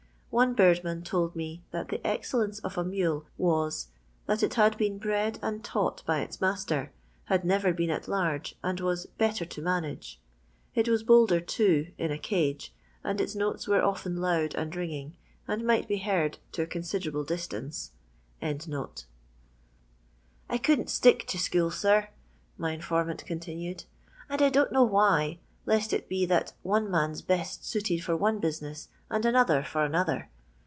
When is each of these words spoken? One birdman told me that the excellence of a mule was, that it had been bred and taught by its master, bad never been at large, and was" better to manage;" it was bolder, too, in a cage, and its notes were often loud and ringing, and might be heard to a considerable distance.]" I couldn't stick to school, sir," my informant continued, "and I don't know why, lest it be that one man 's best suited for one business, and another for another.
One 0.33 0.53
birdman 0.53 1.03
told 1.03 1.35
me 1.35 1.61
that 1.71 1.89
the 1.89 1.99
excellence 2.07 2.59
of 2.59 2.77
a 2.77 2.85
mule 2.85 3.25
was, 3.37 3.89
that 4.27 4.41
it 4.41 4.53
had 4.53 4.77
been 4.77 4.97
bred 4.97 5.37
and 5.41 5.61
taught 5.61 6.05
by 6.05 6.21
its 6.21 6.39
master, 6.39 6.93
bad 7.27 7.43
never 7.43 7.73
been 7.73 7.89
at 7.89 8.07
large, 8.07 8.55
and 8.63 8.79
was" 8.79 9.05
better 9.25 9.43
to 9.43 9.61
manage;" 9.61 10.21
it 10.73 10.87
was 10.87 11.03
bolder, 11.03 11.41
too, 11.41 11.91
in 11.97 12.13
a 12.13 12.17
cage, 12.17 12.73
and 13.03 13.19
its 13.19 13.35
notes 13.35 13.67
were 13.67 13.83
often 13.83 14.21
loud 14.21 14.55
and 14.55 14.73
ringing, 14.73 15.17
and 15.49 15.67
might 15.67 15.89
be 15.89 15.97
heard 15.97 16.37
to 16.53 16.61
a 16.61 16.65
considerable 16.65 17.25
distance.]" 17.25 17.91
I 18.41 18.57
couldn't 20.63 20.89
stick 20.89 21.27
to 21.27 21.39
school, 21.39 21.71
sir," 21.71 22.07
my 22.57 22.71
informant 22.71 23.25
continued, 23.25 23.83
"and 24.29 24.41
I 24.41 24.47
don't 24.47 24.71
know 24.71 24.83
why, 24.85 25.39
lest 25.65 25.93
it 25.93 26.09
be 26.09 26.25
that 26.25 26.53
one 26.63 26.89
man 26.89 27.13
's 27.13 27.21
best 27.21 27.63
suited 27.65 28.03
for 28.03 28.15
one 28.17 28.39
business, 28.39 28.87
and 29.11 29.25
another 29.25 29.61
for 29.63 29.83
another. 29.85 30.27